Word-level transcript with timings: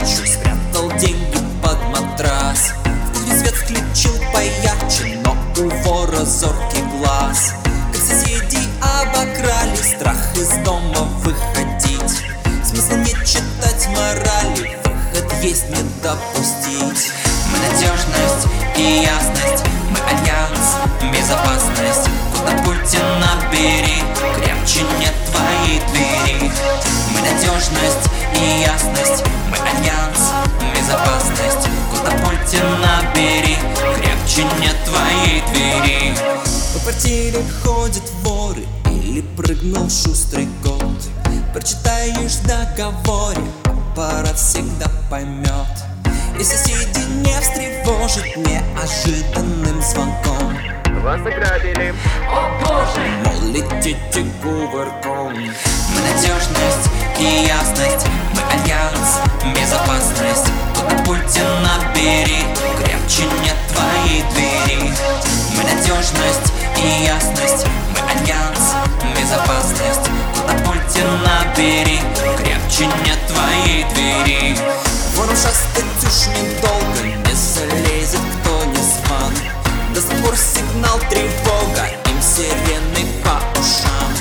ночью 0.00 0.26
спрятал 0.26 0.90
деньги 0.98 1.38
под 1.62 1.78
матрас. 1.88 2.72
Пусть 3.12 3.40
свет 3.40 3.54
включил 3.54 4.12
поярче, 4.32 5.18
но 5.24 5.36
у 5.58 5.68
вора 5.84 6.24
зоркий 6.24 6.82
глаз. 6.98 7.54
Как 7.92 8.00
соседи 8.00 8.58
обокрали, 8.80 9.76
страх 9.76 10.16
из 10.34 10.48
дома 10.64 11.02
выходить. 11.22 12.22
Смысл 12.64 12.96
не 12.96 13.12
читать 13.26 13.88
морали, 13.88 14.78
выход 14.84 15.32
есть 15.42 15.68
не 15.68 15.82
допустить. 16.02 17.12
Мы 17.50 17.58
надежность 17.58 18.46
и 18.76 19.02
ясность, 19.02 19.64
мы 19.90 19.98
альянс. 20.08 20.79
Твоей 35.20 35.42
двери. 35.52 36.14
По 36.72 36.80
квартире 36.80 37.38
ходят 37.62 38.02
воры 38.22 38.64
Или 38.86 39.22
прыгнул 39.36 39.88
шустрый 39.88 40.48
кот. 40.62 40.80
Прочитаешь 41.52 42.32
в 42.32 42.46
договоре 42.46 43.42
Аппарат 43.64 44.36
всегда 44.36 44.86
поймет. 45.10 45.50
И 46.38 46.44
соседи 46.44 47.00
не 47.24 47.40
встревожат 47.40 48.24
Неожиданным 48.36 49.82
звонком. 49.82 50.58
Вас 51.02 51.20
ограбили. 51.20 51.94
Мол, 53.24 53.48
летите 53.52 54.24
кувырком. 54.42 55.32
Мы 55.34 56.00
надежность 56.00 56.90
и 57.18 57.46
ясность 57.46 58.06
надежность 65.90 66.52
и 66.76 67.04
ясность. 67.04 67.66
Мы 67.92 67.98
альянс, 68.10 68.74
безопасность 69.18 70.08
Куда 70.34 70.54
Путина 70.64 71.44
бери 71.56 72.00
Крепче 72.36 72.86
нет 73.04 73.18
твоей 73.28 73.84
двери. 73.94 74.56
Вором 75.14 75.34
шастать 75.34 75.84
уж 76.02 76.28
недолго 76.28 77.02
Не 77.02 77.34
залезет 77.34 78.20
кто 78.40 78.64
не 78.66 78.76
зван 78.76 79.34
До 79.94 80.00
пор 80.22 80.36
сигнал 80.36 80.98
тревога 81.10 81.88
Им 82.06 82.22
сирены 82.22 83.06
по 83.24 83.40
ушам. 83.58 84.12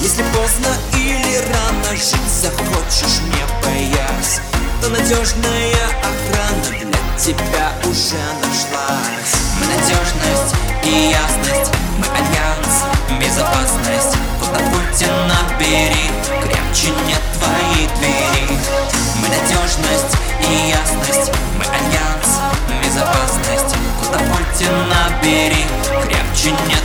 Если 0.00 0.22
поздно 0.22 0.68
или 0.94 1.38
рано 1.52 1.96
Жить 1.96 2.30
захочешь, 2.42 3.20
не 3.22 3.64
боясь. 3.64 4.40
То 4.80 4.88
надежная 4.88 5.74
охрана 5.98 6.78
Для 6.78 7.18
тебя 7.18 7.72
уже 7.84 8.20
нашлась. 8.40 9.34
Надежность 9.60 10.67
и 10.84 11.10
ясность 11.10 11.72
Мы 11.98 12.06
альянс, 12.06 12.84
безопасность. 13.20 14.16
Куда 14.40 14.58
Путина 14.70 15.38
бери 15.58 16.10
Крепче 16.42 16.90
нет 17.06 17.22
твоей 17.38 17.88
двери. 17.98 18.58
Мы 19.20 19.28
надежность 19.28 20.16
и 20.40 20.68
ясность 20.70 21.32
Мы 21.56 21.64
альянс, 21.64 22.40
безопасность. 22.82 23.74
Куда 24.00 24.18
Путина 24.18 25.10
бери 25.22 25.64
Крепче 26.02 26.50
нет 26.68 26.77